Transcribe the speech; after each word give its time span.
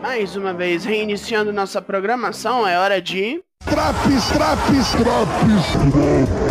Mais 0.00 0.34
uma 0.34 0.54
vez, 0.54 0.84
reiniciando 0.84 1.52
nossa 1.52 1.82
programação, 1.82 2.66
é 2.66 2.78
hora 2.78 3.02
de. 3.02 3.42
Traps, 3.64 4.28
traps, 4.30 4.92
traps. 4.92 6.42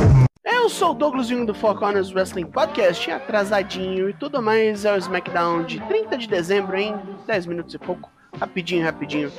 Eu 0.45 0.69
sou 0.69 0.91
o 0.91 0.93
Douglas 0.93 1.27
Jung 1.27 1.45
do 1.45 1.53
Four 1.55 1.75
Corners 1.79 2.13
Wrestling 2.13 2.45
Podcast, 2.45 3.09
atrasadinho 3.09 4.09
e 4.09 4.13
tudo 4.13 4.41
mais. 4.41 4.85
É 4.85 4.93
o 4.93 4.97
SmackDown 4.97 5.63
de 5.63 5.79
30 5.87 6.17
de 6.17 6.27
dezembro 6.27 6.77
em 6.77 6.95
10 7.25 7.45
minutos 7.47 7.73
e 7.73 7.79
pouco. 7.79 8.09
Rapidinho, 8.39 8.83
rapidinho. 8.85 9.31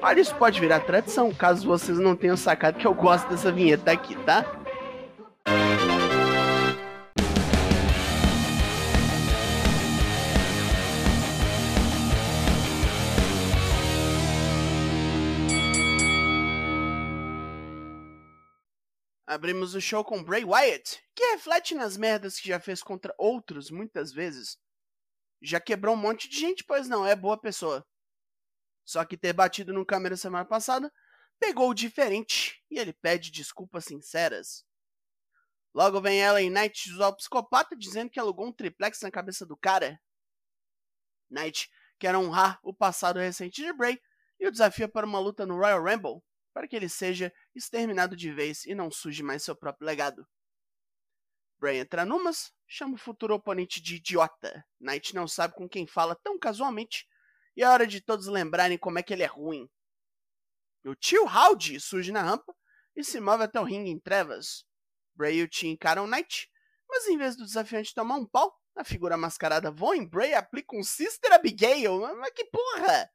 Olha, 0.00 0.20
isso 0.20 0.34
pode 0.34 0.60
virar 0.60 0.80
tradição, 0.80 1.32
caso 1.32 1.66
vocês 1.66 1.98
não 1.98 2.16
tenham 2.16 2.36
sacado 2.36 2.78
que 2.78 2.86
eu 2.86 2.94
gosto 2.94 3.28
dessa 3.28 3.52
vinheta 3.52 3.92
aqui, 3.92 4.16
tá? 4.24 4.44
Abrimos 19.38 19.74
o 19.74 19.80
show 19.80 20.02
com 20.02 20.24
Bray 20.24 20.44
Wyatt, 20.44 21.00
que 21.14 21.22
reflete 21.32 21.74
nas 21.74 21.96
merdas 21.96 22.40
que 22.40 22.48
já 22.48 22.58
fez 22.58 22.82
contra 22.82 23.14
outros 23.16 23.70
muitas 23.70 24.12
vezes. 24.12 24.58
Já 25.40 25.60
quebrou 25.60 25.94
um 25.94 25.98
monte 25.98 26.28
de 26.28 26.40
gente, 26.40 26.64
pois 26.64 26.88
não 26.88 27.06
é 27.06 27.14
boa 27.14 27.40
pessoa. 27.40 27.86
Só 28.84 29.04
que 29.04 29.16
ter 29.16 29.32
batido 29.32 29.72
no 29.72 29.86
câmera 29.86 30.16
semana 30.16 30.44
passada 30.44 30.92
pegou 31.38 31.72
diferente 31.72 32.60
e 32.68 32.78
ele 32.80 32.92
pede 32.92 33.30
desculpas 33.30 33.84
sinceras. 33.84 34.64
Logo 35.74 36.00
vem 36.00 36.20
ela 36.20 36.42
em 36.42 36.50
Knight 36.50 36.90
usar 36.92 37.08
o 37.08 37.16
psicopata 37.16 37.76
dizendo 37.76 38.10
que 38.10 38.18
alugou 38.18 38.46
um 38.46 38.52
triplex 38.52 39.00
na 39.02 39.10
cabeça 39.10 39.44
do 39.44 39.56
cara. 39.56 40.00
Knight 41.30 41.70
quer 41.98 42.16
honrar 42.16 42.58
o 42.62 42.72
passado 42.72 43.18
recente 43.18 43.62
de 43.62 43.72
Bray 43.72 44.00
e 44.40 44.46
o 44.46 44.50
desafia 44.50 44.88
para 44.88 45.06
uma 45.06 45.18
luta 45.18 45.44
no 45.44 45.56
Royal 45.56 45.82
Rumble, 45.82 46.22
para 46.52 46.66
que 46.66 46.76
ele 46.76 46.88
seja 46.88 47.32
exterminado 47.54 48.16
de 48.16 48.32
vez 48.32 48.64
e 48.64 48.74
não 48.74 48.90
suje 48.90 49.22
mais 49.22 49.42
seu 49.42 49.54
próprio 49.54 49.86
legado. 49.86 50.26
Bray 51.58 51.78
entra 51.78 52.04
numas, 52.04 52.52
chama 52.66 52.94
o 52.94 52.98
futuro 52.98 53.34
oponente 53.34 53.82
de 53.82 53.96
idiota. 53.96 54.64
Knight 54.80 55.14
não 55.14 55.26
sabe 55.26 55.54
com 55.54 55.68
quem 55.68 55.86
fala 55.86 56.14
tão 56.14 56.38
casualmente, 56.38 57.06
e 57.56 57.62
é 57.62 57.68
hora 57.68 57.86
de 57.86 58.00
todos 58.00 58.28
lembrarem 58.28 58.78
como 58.78 58.98
é 58.98 59.02
que 59.02 59.12
ele 59.12 59.24
é 59.24 59.26
ruim. 59.26 59.68
O 60.84 60.94
tio 60.94 61.26
Howdy 61.26 61.80
surge 61.80 62.12
na 62.12 62.22
rampa 62.22 62.54
e 62.94 63.02
se 63.02 63.20
move 63.20 63.42
até 63.42 63.60
o 63.60 63.64
ringue 63.64 63.90
em 63.90 63.98
trevas. 63.98 64.64
Bray 65.18 65.38
e 65.38 65.42
o 65.42 66.06
Knight, 66.06 66.48
mas 66.88 67.08
em 67.08 67.18
vez 67.18 67.36
do 67.36 67.44
desafiante 67.44 67.92
tomar 67.92 68.14
um 68.14 68.24
pau, 68.24 68.56
a 68.76 68.84
figura 68.84 69.16
mascarada 69.16 69.74
em 69.94 70.06
Bray 70.06 70.34
aplica 70.34 70.76
um 70.76 70.84
Sister 70.84 71.32
Abigail. 71.32 71.98
Mas 72.16 72.30
que 72.30 72.44
porra! 72.44 73.10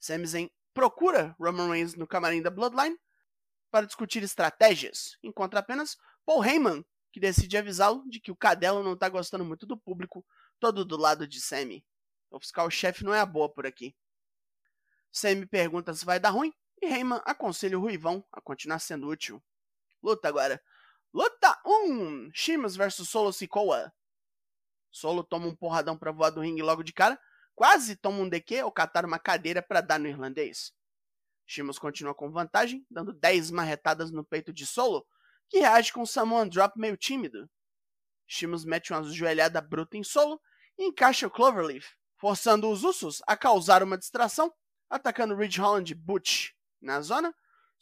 Sami 0.00 0.26
Zayn 0.26 0.50
procura 0.74 1.36
Roman 1.38 1.70
Reigns 1.70 1.94
no 1.94 2.06
camarim 2.06 2.42
da 2.42 2.50
Bloodline 2.50 2.98
para 3.70 3.86
discutir 3.86 4.22
estratégias. 4.24 5.16
Encontra 5.22 5.60
apenas 5.60 5.96
Paul 6.26 6.44
Heyman, 6.44 6.84
que 7.12 7.20
decide 7.20 7.56
avisá-lo 7.56 8.02
de 8.10 8.20
que 8.20 8.32
o 8.32 8.36
Cadelo 8.36 8.82
não 8.82 8.94
está 8.94 9.08
gostando 9.08 9.44
muito 9.44 9.64
do 9.64 9.78
público, 9.78 10.26
todo 10.58 10.84
do 10.84 10.96
lado 10.96 11.26
de 11.26 11.40
Sammy. 11.40 11.86
O 12.30 12.40
fiscal-chefe 12.40 13.04
não 13.04 13.14
é 13.14 13.20
a 13.20 13.26
boa 13.26 13.48
por 13.48 13.64
aqui. 13.64 13.96
Sammy 15.12 15.46
pergunta 15.46 15.94
se 15.94 16.04
vai 16.04 16.18
dar 16.18 16.30
ruim 16.30 16.52
e 16.82 16.86
Heyman 16.86 17.20
aconselha 17.24 17.78
o 17.78 17.80
Ruivão 17.80 18.26
a 18.32 18.40
continuar 18.40 18.80
sendo 18.80 19.08
útil. 19.08 19.40
Luta 20.04 20.28
agora. 20.28 20.62
Luta 21.14 21.58
1! 21.64 22.30
Shimas 22.34 22.76
vs 22.76 23.08
Solo 23.08 23.32
Sikoa. 23.32 23.90
Solo 24.90 25.24
toma 25.24 25.46
um 25.46 25.56
porradão 25.56 25.96
pra 25.96 26.12
voar 26.12 26.28
do 26.28 26.42
ringue 26.42 26.60
logo 26.60 26.82
de 26.82 26.92
cara, 26.92 27.18
quase 27.54 27.96
toma 27.96 28.18
um 28.18 28.28
DQ 28.28 28.58
ao 28.58 28.70
catar 28.70 29.06
uma 29.06 29.18
cadeira 29.18 29.62
para 29.62 29.80
dar 29.80 29.98
no 29.98 30.06
irlandês. 30.06 30.74
Shimos 31.46 31.78
continua 31.78 32.14
com 32.14 32.30
vantagem, 32.30 32.86
dando 32.90 33.14
10 33.14 33.50
marretadas 33.50 34.12
no 34.12 34.22
peito 34.22 34.52
de 34.52 34.66
Solo, 34.66 35.06
que 35.48 35.60
reage 35.60 35.90
com 35.90 36.02
um 36.02 36.06
Samoan 36.06 36.48
Drop 36.48 36.78
meio 36.78 36.98
tímido. 36.98 37.48
Shimos 38.26 38.62
mete 38.66 38.92
uma 38.92 39.02
joelhada 39.04 39.58
bruta 39.62 39.96
em 39.96 40.04
Solo 40.04 40.38
e 40.78 40.84
encaixa 40.84 41.26
o 41.26 41.30
Cloverleaf, 41.30 41.86
forçando 42.18 42.70
os 42.70 42.84
Usos 42.84 43.22
a 43.26 43.38
causar 43.38 43.82
uma 43.82 43.96
distração, 43.96 44.52
atacando 44.90 45.34
Ridge 45.34 45.58
Holland 45.58 45.90
e 45.90 45.94
Butch. 45.94 46.50
Na 46.78 47.00
zona, 47.00 47.34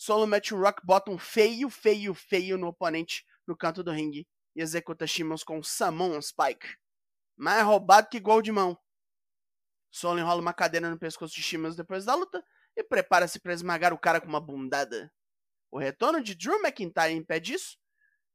Solo 0.04 0.26
mete 0.26 0.52
um 0.52 0.58
Rock 0.58 0.84
Bottom 0.84 1.16
feio, 1.16 1.70
feio, 1.70 2.12
feio 2.12 2.58
no 2.58 2.66
oponente 2.66 3.24
no 3.46 3.56
canto 3.56 3.84
do 3.84 3.92
ringue 3.92 4.26
e 4.52 4.60
executa 4.60 5.06
Shimos 5.06 5.44
com 5.44 5.60
um 5.60 5.62
Samoan 5.62 6.20
Spike. 6.20 6.76
Mais 7.36 7.64
roubado 7.64 8.08
que 8.08 8.18
gol 8.18 8.42
de 8.42 8.50
mão. 8.50 8.76
Solo 9.92 10.18
enrola 10.18 10.40
uma 10.40 10.52
cadeira 10.52 10.90
no 10.90 10.98
pescoço 10.98 11.32
de 11.36 11.40
Shimas 11.40 11.76
depois 11.76 12.04
da 12.04 12.16
luta 12.16 12.44
e 12.76 12.82
prepara-se 12.82 13.38
para 13.38 13.52
esmagar 13.52 13.92
o 13.92 13.98
cara 13.98 14.20
com 14.20 14.26
uma 14.26 14.40
bundada. 14.40 15.08
O 15.70 15.78
retorno 15.78 16.20
de 16.20 16.34
Drew 16.34 16.60
McIntyre 16.60 17.12
impede 17.12 17.54
isso. 17.54 17.78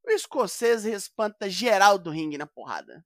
O 0.05 0.09
escocês 0.09 0.85
espanta 0.85 1.49
geral 1.49 1.97
do 1.99 2.09
ringue 2.09 2.37
na 2.37 2.47
porrada. 2.47 3.05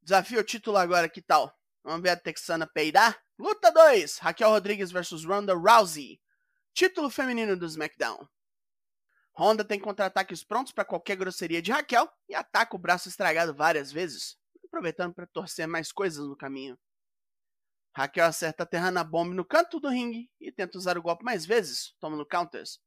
Desafio 0.00 0.38
o 0.38 0.44
título 0.44 0.76
agora, 0.76 1.08
que 1.08 1.20
tal? 1.20 1.57
Vamos 1.82 2.02
ver 2.02 2.10
a 2.10 2.16
texana 2.16 2.66
peidar? 2.66 3.18
Luta 3.38 3.70
2: 3.70 4.18
Raquel 4.18 4.50
Rodrigues 4.50 4.90
vs 4.90 5.24
Ronda 5.24 5.54
Rousey. 5.54 6.20
Título 6.74 7.10
feminino 7.10 7.56
do 7.56 7.68
SmackDown. 7.68 8.28
Ronda 9.32 9.64
tem 9.64 9.78
contra-ataques 9.78 10.42
prontos 10.42 10.72
para 10.72 10.84
qualquer 10.84 11.16
grosseria 11.16 11.62
de 11.62 11.70
Raquel 11.70 12.10
e 12.28 12.34
ataca 12.34 12.74
o 12.74 12.78
braço 12.78 13.08
estragado 13.08 13.54
várias 13.54 13.92
vezes 13.92 14.36
aproveitando 14.68 15.14
para 15.14 15.26
torcer 15.26 15.66
mais 15.66 15.90
coisas 15.90 16.26
no 16.26 16.36
caminho. 16.36 16.78
Raquel 17.94 18.26
acerta 18.26 18.62
a 18.62 18.66
Terrana 18.66 19.02
Bomb 19.02 19.34
no 19.34 19.44
canto 19.44 19.80
do 19.80 19.88
ringue 19.88 20.30
e 20.40 20.52
tenta 20.52 20.78
usar 20.78 20.96
o 20.96 21.02
golpe 21.02 21.24
mais 21.24 21.44
vezes, 21.44 21.94
tomando 21.98 22.24
counters. 22.24 22.78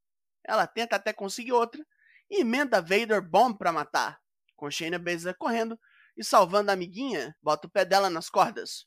Ela 0.44 0.66
tenta 0.66 0.96
até 0.96 1.12
conseguir 1.12 1.52
outra 1.52 1.86
e 2.30 2.42
emenda 2.42 2.82
Vader 2.82 3.22
Bomb 3.22 3.58
para 3.58 3.74
matar, 3.74 4.22
com 4.56 4.72
Shayna 4.72 4.98
Baszler 4.98 5.36
correndo 5.38 5.78
e 6.16 6.24
salvando 6.24 6.72
a 6.72 6.74
amiguinha, 6.74 7.36
bota 7.42 7.68
o 7.68 7.70
pé 7.70 7.86
dela 7.86 8.10
nas 8.10 8.30
cordas. 8.30 8.86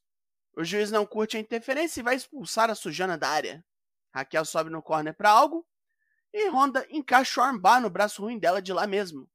O 0.57 0.65
juiz 0.65 0.91
não 0.91 1.05
curte 1.05 1.37
a 1.37 1.41
interferência 1.41 2.01
e 2.01 2.03
vai 2.03 2.15
expulsar 2.15 2.71
a 2.71 2.75
sujana 2.75 3.19
da 3.19 3.29
área. 3.29 3.65
Raquel 4.15 4.45
sobe 4.45 4.71
no 4.71 4.83
corner 4.83 5.15
para 5.15 5.31
algo 5.31 5.67
e 6.33 6.49
Honda 6.49 6.87
encaixa 6.91 7.41
o 7.41 7.45
armbar 7.45 7.81
no 7.81 7.91
braço 7.91 8.23
ruim 8.23 8.39
dela 8.39 8.63
de 8.63 8.73
lá 8.73 8.87
mesmo. 8.87 9.29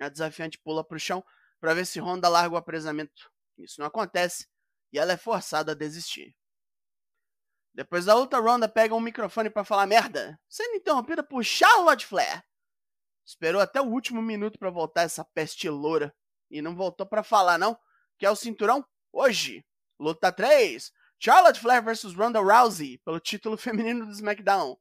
A 0.00 0.08
desafiante 0.08 0.58
pula 0.58 0.84
para 0.84 0.96
o 0.96 1.00
chão 1.00 1.24
para 1.60 1.74
ver 1.74 1.86
se 1.86 2.00
Honda 2.00 2.28
larga 2.28 2.54
o 2.54 2.58
apresamento. 2.58 3.30
Isso 3.58 3.80
não 3.80 3.86
acontece 3.86 4.46
e 4.92 4.98
ela 4.98 5.12
é 5.12 5.16
forçada 5.16 5.72
a 5.72 5.74
desistir. 5.74 6.34
Depois 7.74 8.06
da 8.06 8.14
luta, 8.14 8.38
Ronda 8.38 8.66
pega 8.66 8.94
um 8.94 9.00
microfone 9.00 9.50
para 9.50 9.62
falar 9.62 9.86
merda, 9.86 10.40
sendo 10.48 10.76
interrompida 10.76 11.22
por 11.22 11.44
Charlotte 11.44 12.06
Flair. 12.06 12.42
Esperou 13.22 13.60
até 13.60 13.82
o 13.82 13.90
último 13.90 14.22
minuto 14.22 14.58
para 14.58 14.70
voltar 14.70 15.02
essa 15.02 15.22
peste 15.22 15.68
loura 15.68 16.14
e 16.50 16.62
não 16.62 16.74
voltou 16.74 17.06
para 17.06 17.22
falar 17.22 17.58
não, 17.58 17.78
que 18.18 18.26
é 18.26 18.30
o 18.30 18.36
cinturão 18.36 18.84
hoje. 19.12 19.64
Luta 19.98 20.30
3: 20.30 20.92
Charlotte 21.18 21.60
Flair 21.60 21.82
vs 21.82 22.14
Ronda 22.14 22.40
Rousey 22.40 22.98
pelo 22.98 23.20
título 23.20 23.56
feminino 23.56 24.06
do 24.06 24.12
SmackDown. 24.12 24.76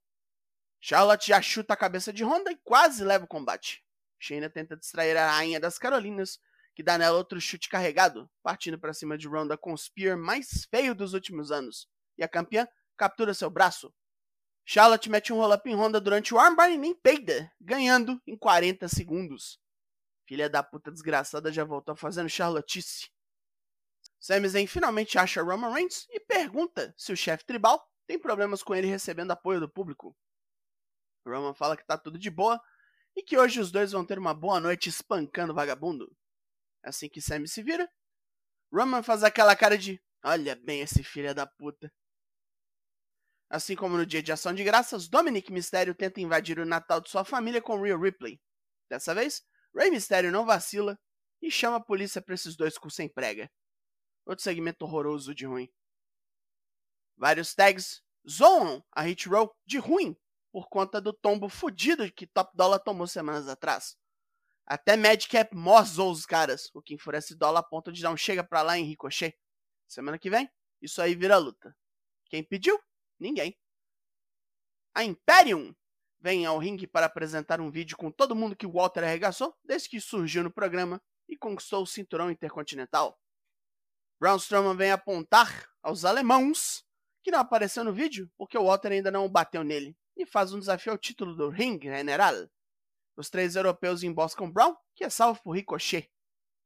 Charlotte 0.79 1.27
já 1.27 1.41
chuta 1.41 1.73
a 1.73 1.77
cabeça 1.77 2.13
de 2.13 2.23
Ronda 2.23 2.51
e 2.51 2.57
quase 2.63 3.03
leva 3.03 3.25
o 3.25 3.27
combate. 3.27 3.83
Shayna 4.19 4.49
tenta 4.49 4.77
distrair 4.77 5.17
a 5.17 5.31
rainha 5.31 5.59
das 5.59 5.77
Carolinas 5.77 6.39
que 6.75 6.83
dá 6.83 6.97
nela 6.97 7.17
outro 7.17 7.39
chute 7.39 7.69
carregado, 7.69 8.29
partindo 8.43 8.77
para 8.77 8.93
cima 8.93 9.17
de 9.17 9.27
Ronda 9.27 9.57
com 9.57 9.71
o 9.71 9.77
spear 9.77 10.17
mais 10.17 10.67
feio 10.69 10.93
dos 10.93 11.13
últimos 11.13 11.49
anos. 11.49 11.87
E 12.17 12.23
a 12.23 12.27
campeã 12.27 12.67
captura 12.97 13.33
seu 13.33 13.49
braço. 13.49 13.93
Charlotte 14.65 15.09
mete 15.09 15.31
um 15.31 15.37
roll-up 15.37 15.69
em 15.69 15.75
Ronda 15.75 16.01
durante 16.01 16.33
o 16.33 16.39
armbar 16.39 16.71
e 16.71 16.77
nem 16.77 16.93
peida, 16.93 17.51
ganhando 17.61 18.21
em 18.27 18.35
40 18.35 18.89
segundos. 18.89 19.59
Filha 20.25 20.49
da 20.49 20.63
puta 20.63 20.91
desgraçada 20.91 21.51
já 21.51 21.63
voltou 21.63 21.95
fazendo 21.95 22.29
charlotice. 22.29 23.09
Sami 24.19 24.47
Zayn 24.49 24.65
finalmente 24.65 25.19
acha 25.19 25.43
Roman 25.43 25.71
Reigns 25.71 26.07
e 26.09 26.19
pergunta 26.19 26.93
se 26.97 27.13
o 27.13 27.17
chefe 27.17 27.45
tribal 27.45 27.79
tem 28.07 28.17
problemas 28.17 28.63
com 28.63 28.73
ele 28.73 28.87
recebendo 28.87 29.31
apoio 29.31 29.59
do 29.59 29.69
público. 29.69 30.15
Roman 31.25 31.53
fala 31.53 31.77
que 31.77 31.85
tá 31.85 31.97
tudo 31.97 32.17
de 32.17 32.29
boa 32.29 32.59
e 33.15 33.21
que 33.21 33.37
hoje 33.37 33.59
os 33.59 33.71
dois 33.71 33.91
vão 33.91 34.05
ter 34.05 34.17
uma 34.17 34.33
boa 34.33 34.59
noite 34.59 34.89
espancando 34.89 35.53
o 35.53 35.55
vagabundo. 35.55 36.11
Assim 36.83 37.07
que 37.07 37.21
Sammy 37.21 37.47
se 37.47 37.61
vira, 37.61 37.89
Roman 38.71 39.03
faz 39.03 39.23
aquela 39.23 39.55
cara 39.55 39.77
de 39.77 40.01
olha 40.23 40.55
bem 40.55 40.81
esse 40.81 41.03
filho 41.03 41.33
da 41.33 41.45
puta. 41.45 41.91
Assim 43.49 43.75
como 43.75 43.95
no 43.95 44.05
dia 44.05 44.23
de 44.23 44.31
ação 44.31 44.53
de 44.53 44.63
graças, 44.63 45.07
Dominic 45.07 45.51
Mysterio 45.51 45.93
tenta 45.93 46.19
invadir 46.19 46.57
o 46.59 46.65
Natal 46.65 46.99
de 46.99 47.09
sua 47.09 47.23
família 47.23 47.61
com 47.61 47.79
Rhea 47.79 47.97
Ripley. 47.97 48.41
Dessa 48.89 49.13
vez, 49.13 49.43
Rey 49.75 49.91
Mysterio 49.91 50.31
não 50.31 50.45
vacila 50.45 50.97
e 51.41 51.51
chama 51.51 51.77
a 51.77 51.83
polícia 51.83 52.21
para 52.21 52.33
esses 52.33 52.55
dois 52.55 52.77
com 52.77 52.89
sem 52.89 53.09
prega. 53.09 53.51
Outro 54.25 54.43
segmento 54.43 54.85
horroroso 54.85 55.35
de 55.35 55.45
ruim. 55.45 55.69
Vários 57.17 57.53
tags 57.53 58.01
zoam 58.27 58.83
a 58.91 59.01
Hit 59.01 59.27
Row 59.29 59.55
de 59.65 59.77
ruim, 59.77 60.17
por 60.51 60.67
conta 60.69 60.99
do 60.99 61.13
tombo 61.13 61.49
fudido 61.49 62.11
que 62.11 62.25
Top 62.25 62.55
Dollar 62.55 62.79
tomou 62.79 63.05
semanas 63.07 63.47
atrás. 63.47 63.97
Até 64.65 64.97
Madcap 64.97 65.55
mozzou 65.55 66.11
os 66.11 66.25
caras, 66.25 66.71
o 66.73 66.81
que 66.81 66.95
enfurece 66.95 67.35
Dollar 67.35 67.59
a 67.59 67.63
ponto 67.63 67.91
de 67.91 68.01
dar 68.01 68.11
um 68.11 68.17
chega 68.17 68.43
pra 68.43 68.63
lá 68.63 68.77
em 68.77 68.85
Ricochet. 68.85 69.37
Semana 69.87 70.17
que 70.17 70.29
vem, 70.29 70.49
isso 70.81 71.01
aí 71.01 71.13
vira 71.13 71.37
luta. 71.37 71.75
Quem 72.25 72.43
pediu? 72.43 72.79
Ninguém. 73.19 73.55
A 74.93 75.03
Imperium 75.03 75.75
vem 76.19 76.45
ao 76.45 76.57
ringue 76.57 76.87
para 76.87 77.05
apresentar 77.05 77.61
um 77.61 77.69
vídeo 77.69 77.97
com 77.97 78.11
todo 78.11 78.35
mundo 78.35 78.55
que 78.55 78.67
Walter 78.67 79.03
arregaçou 79.03 79.55
desde 79.63 79.89
que 79.89 79.99
surgiu 79.99 80.43
no 80.43 80.51
programa 80.51 81.01
e 81.27 81.37
conquistou 81.37 81.83
o 81.83 81.87
cinturão 81.87 82.31
intercontinental. 82.31 83.19
Braun 84.19 84.37
Strowman 84.37 84.75
vem 84.75 84.91
apontar 84.91 85.69
aos 85.83 86.05
alemãos 86.05 86.83
que 87.23 87.31
não 87.31 87.39
apareceu 87.39 87.83
no 87.83 87.93
vídeo 87.93 88.31
porque 88.37 88.57
o 88.57 88.65
Walter 88.65 88.91
ainda 88.91 89.11
não 89.11 89.29
bateu 89.29 89.63
nele 89.63 89.95
e 90.15 90.25
faz 90.25 90.53
um 90.53 90.59
desafio 90.59 90.91
ao 90.91 90.97
título 90.97 91.35
do 91.35 91.49
Ring 91.49 91.79
General. 91.81 92.33
Os 93.17 93.29
três 93.29 93.55
europeus 93.55 94.03
emboscam 94.03 94.51
Brown, 94.51 94.75
que 94.93 95.03
é 95.03 95.09
salvo 95.09 95.41
por 95.41 95.51
Ricochet. 95.51 96.09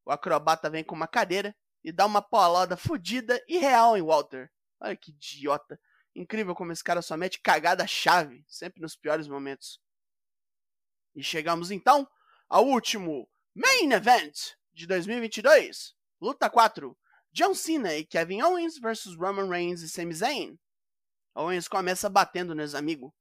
O 0.06 0.12
acrobata 0.12 0.70
vem 0.70 0.84
com 0.84 0.96
uma 0.96 1.08
cadeira 1.08 1.56
e 1.84 1.92
dá 1.92 2.06
uma 2.06 2.22
paulada 2.22 2.76
fodida 2.76 3.44
e 3.48 3.58
real 3.58 3.96
em 3.96 4.02
Walter. 4.02 4.52
Olha 4.80 4.96
que 4.96 5.12
idiota. 5.12 5.80
Incrível 6.20 6.54
como 6.54 6.74
esse 6.74 6.84
cara 6.84 7.02
só 7.02 7.16
mete 7.16 7.40
cagada 7.40 7.88
chave, 7.88 8.44
sempre 8.46 8.82
nos 8.82 8.94
piores 8.94 9.26
momentos. 9.26 9.80
E 11.16 11.24
chegamos 11.24 11.72
então 11.72 12.06
ao 12.50 12.68
último 12.68 13.30
Main 13.56 13.94
Event 13.94 14.38
de 14.74 14.86
2022. 14.86 15.96
Luta 16.20 16.50
4. 16.50 16.98
John 17.32 17.56
Cena 17.56 17.96
e 17.96 18.06
Kevin 18.06 18.42
Owens 18.42 18.78
versus 18.80 19.16
Roman 19.16 19.48
Reigns 19.48 19.82
e 19.82 19.88
Sami 19.88 20.14
Zayn. 20.14 20.60
Owens 21.34 21.70
começa 21.70 22.10
batendo 22.10 22.54
nos 22.54 22.76
amigos. 22.76 23.14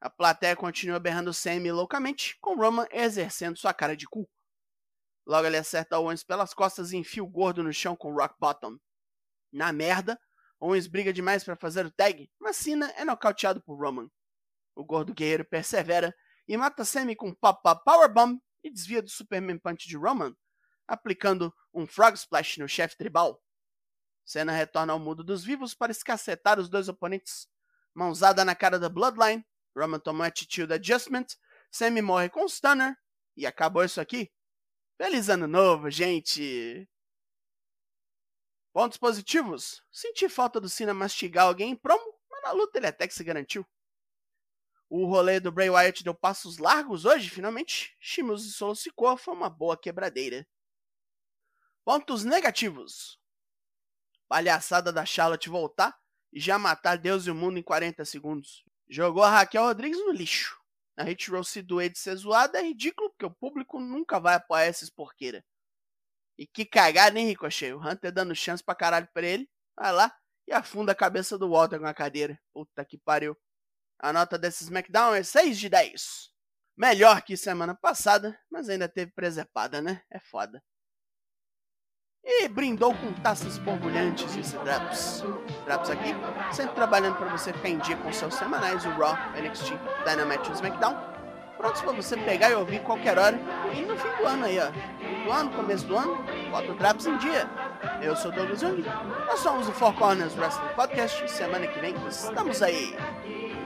A 0.00 0.08
plateia 0.08 0.54
continua 0.54 1.00
berrando 1.00 1.34
Sammy 1.34 1.72
loucamente, 1.72 2.38
com 2.40 2.54
Roman 2.54 2.86
exercendo 2.92 3.58
sua 3.58 3.74
cara 3.74 3.96
de 3.96 4.06
cu. 4.06 4.30
Logo 5.26 5.48
ele 5.48 5.56
acerta 5.56 5.98
Owens 5.98 6.22
pelas 6.22 6.54
costas 6.54 6.92
e 6.92 6.96
enfia 6.96 7.24
o 7.24 7.28
gordo 7.28 7.60
no 7.64 7.72
chão 7.72 7.96
com 7.96 8.14
Rock 8.14 8.36
Bottom. 8.38 8.78
Na 9.52 9.72
merda, 9.72 10.16
Owens 10.60 10.86
briga 10.86 11.12
demais 11.12 11.42
para 11.42 11.56
fazer 11.56 11.86
o 11.86 11.90
tag, 11.90 12.30
mas 12.38 12.56
Cena 12.56 12.90
é 12.96 13.04
nocauteado 13.04 13.62
por 13.62 13.78
Roman. 13.78 14.10
O 14.76 14.84
gordo 14.84 15.14
guerreiro 15.14 15.44
persevera 15.44 16.14
e 16.46 16.56
mata 16.56 16.84
Sammy 16.84 17.16
com 17.16 17.34
Pop-Pop 17.34 17.82
Powerbomb 17.84 18.38
e 18.62 18.70
desvia 18.70 19.00
do 19.00 19.08
Superman 19.08 19.58
Punch 19.58 19.88
de 19.88 19.96
Roman, 19.96 20.36
aplicando 20.86 21.52
um 21.72 21.86
Frog 21.86 22.14
Splash 22.14 22.58
no 22.58 22.68
chefe 22.68 22.96
tribal. 22.96 23.42
Cena 24.24 24.52
retorna 24.52 24.92
ao 24.92 24.98
mundo 24.98 25.24
dos 25.24 25.42
vivos 25.42 25.74
para 25.74 25.90
escacetar 25.90 26.60
os 26.60 26.68
dois 26.68 26.88
oponentes. 26.88 27.48
Mãozada 27.94 28.44
na 28.44 28.54
cara 28.54 28.78
da 28.78 28.88
Bloodline 28.88 29.44
Roman 29.76 29.98
toma 29.98 30.24
um 30.24 30.26
Attitude 30.26 30.72
Adjustment, 30.72 31.26
Sammy 31.70 32.02
morre 32.02 32.28
com 32.28 32.46
Stunner, 32.48 32.96
e 33.36 33.46
acabou 33.46 33.84
isso 33.84 34.00
aqui. 34.00 34.30
Feliz 34.96 35.28
ano 35.28 35.46
novo, 35.46 35.90
gente! 35.90 36.88
Pontos 38.72 38.98
positivos. 38.98 39.82
Senti 39.90 40.28
falta 40.28 40.60
do 40.60 40.68
Cena 40.68 40.94
mastigar 40.94 41.46
alguém 41.46 41.70
em 41.70 41.76
promo, 41.76 42.14
mas 42.30 42.42
na 42.42 42.52
luta 42.52 42.78
ele 42.78 42.86
até 42.86 43.06
que 43.08 43.14
se 43.14 43.24
garantiu. 43.24 43.66
O 44.88 45.06
rolê 45.06 45.38
do 45.38 45.52
Bray 45.52 45.70
Wyatt 45.70 46.02
deu 46.02 46.14
passos 46.14 46.58
largos 46.58 47.04
hoje, 47.04 47.30
finalmente. 47.30 47.96
Shimus 48.00 48.44
e 48.44 48.52
Solo 48.52 48.74
Sikoa 48.74 49.16
foi 49.16 49.34
uma 49.34 49.48
boa 49.48 49.76
quebradeira. 49.76 50.46
Pontos 51.84 52.24
negativos. 52.24 53.18
Palhaçada 54.28 54.92
da 54.92 55.04
Charlotte 55.04 55.48
voltar 55.48 55.96
e 56.32 56.40
já 56.40 56.58
matar 56.58 56.96
Deus 56.98 57.26
e 57.26 57.30
o 57.30 57.34
mundo 57.34 57.58
em 57.58 57.62
40 57.62 58.04
segundos. 58.04 58.64
Jogou 58.88 59.22
a 59.22 59.30
Raquel 59.30 59.64
Rodrigues 59.64 59.98
no 59.98 60.12
lixo. 60.12 60.60
A 60.96 61.04
Hit 61.04 61.30
Rose 61.30 61.62
do 61.62 61.80
de 61.80 61.98
ser 61.98 62.16
zoada 62.16 62.58
é 62.58 62.62
ridículo, 62.62 63.10
porque 63.10 63.24
o 63.24 63.30
público 63.30 63.80
nunca 63.80 64.20
vai 64.20 64.34
apoiar 64.34 64.66
esses 64.66 64.90
porqueira. 64.90 65.44
E 66.40 66.46
que 66.46 66.64
cagada, 66.64 67.18
hein, 67.18 67.26
Ricochet? 67.26 67.74
O 67.74 67.78
Hunter 67.78 68.10
dando 68.10 68.34
chance 68.34 68.64
pra 68.64 68.74
caralho 68.74 69.08
pra 69.12 69.26
ele. 69.26 69.48
Vai 69.78 69.92
lá 69.92 70.12
e 70.48 70.52
afunda 70.52 70.92
a 70.92 70.94
cabeça 70.94 71.36
do 71.36 71.50
Walter 71.50 71.78
com 71.78 71.86
a 71.86 71.94
cadeira. 71.94 72.40
Puta 72.54 72.84
que 72.84 72.96
pariu. 72.96 73.36
A 73.98 74.12
nota 74.12 74.38
desse 74.38 74.64
SmackDown 74.64 75.14
é 75.14 75.22
6 75.22 75.58
de 75.58 75.68
10. 75.68 76.30
Melhor 76.76 77.22
que 77.22 77.36
semana 77.36 77.74
passada, 77.74 78.40
mas 78.50 78.70
ainda 78.70 78.88
teve 78.88 79.12
presepada, 79.12 79.82
né? 79.82 80.02
É 80.10 80.18
foda 80.18 80.62
e 82.22 82.48
brindou 82.48 82.94
com 82.94 83.12
taças 83.22 83.58
borbulhantes 83.58 84.34
e 84.36 84.58
Draps. 84.58 85.22
Draps 85.64 85.90
aqui, 85.90 86.10
sempre 86.52 86.74
trabalhando 86.74 87.16
para 87.16 87.28
você 87.28 87.52
ficar 87.52 87.68
em 87.68 87.78
dia 87.78 87.96
com 87.96 88.12
seus 88.12 88.34
semanais, 88.34 88.84
o 88.84 88.90
Raw, 88.90 89.14
NXT, 89.40 89.72
Dynamite 90.04 90.50
e 90.50 90.54
SmackDown. 90.54 91.19
Prontos 91.60 91.82
para 91.82 91.92
você 91.92 92.16
pegar 92.16 92.50
e 92.50 92.54
ouvir 92.54 92.80
qualquer 92.80 93.18
hora 93.18 93.38
e 93.76 93.82
no 93.82 93.94
fim 93.94 94.08
do 94.16 94.26
ano 94.26 94.46
aí, 94.46 94.58
ó. 94.58 94.70
Do 95.24 95.30
ano, 95.30 95.50
começo 95.50 95.86
do 95.86 95.94
ano, 95.94 96.24
bota 96.50 96.72
o 96.72 96.74
Draps 96.74 97.06
em 97.06 97.18
dia. 97.18 97.46
Eu 98.00 98.16
sou 98.16 98.32
Douglas 98.32 98.60
Jung, 98.60 98.82
nós 99.26 99.40
somos 99.40 99.68
o 99.68 99.72
Four 99.72 99.92
Corners 99.92 100.34
Wrestling 100.38 100.68
Podcast. 100.74 101.30
Semana 101.30 101.66
que 101.66 101.78
vem 101.78 101.94
estamos 102.08 102.62
aí. 102.62 102.96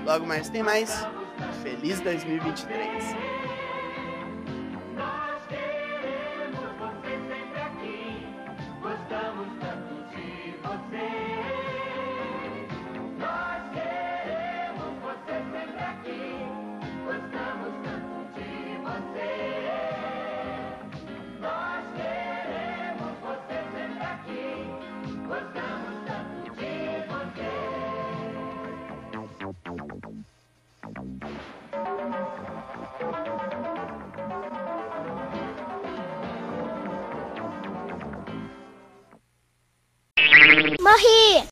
Logo 0.04 0.26
mais 0.26 0.48
tem 0.48 0.64
mais. 0.64 1.06
Feliz 1.62 2.00
2023. 2.00 3.43
嘿。 40.96 41.42